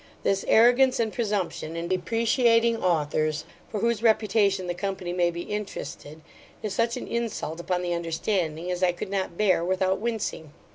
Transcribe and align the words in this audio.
This 0.23 0.43
arrogance 0.47 0.99
and 0.99 1.13
presumption, 1.13 1.75
in 1.75 1.87
depreciating 1.87 2.83
authors, 2.83 3.45
for 3.69 3.81
whose 3.81 4.01
reputation 4.01 4.65
the 4.65 4.73
company 4.73 5.13
may 5.13 5.29
be 5.29 5.43
interested, 5.43 6.21
is 6.63 6.73
such 6.73 6.97
an 6.97 7.07
insult 7.07 7.59
upon 7.59 7.83
the 7.83 7.93
understanding, 7.93 8.71
as 8.71 8.81
I 8.81 8.93
could 8.93 9.11
not 9.11 9.37
bear 9.37 9.63
without 9.63 9.99
wincing. 9.99 10.53